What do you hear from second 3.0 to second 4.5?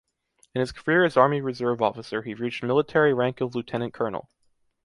rank of lieutenant colonel.